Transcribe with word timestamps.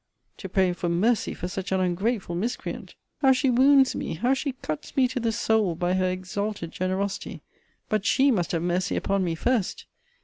To 0.37 0.49
pray 0.49 0.73
for 0.73 0.89
mercy 0.89 1.35
for 1.35 1.47
such 1.47 1.71
an 1.71 1.79
ungrateful 1.79 2.33
miscreant! 2.33 2.95
how 3.21 3.33
she 3.33 3.51
wounds 3.51 3.93
me, 3.95 4.15
how 4.15 4.33
she 4.33 4.53
cuts 4.53 4.95
me 4.97 5.07
to 5.07 5.19
the 5.19 5.31
soul, 5.31 5.75
by 5.75 5.93
her 5.93 6.09
exalted 6.09 6.71
generosity! 6.71 7.43
But 7.87 8.03
SHE 8.03 8.31
must 8.31 8.51
have 8.53 8.63
mercy 8.63 8.95
upon 8.95 9.23
me 9.23 9.35
first! 9.35 9.85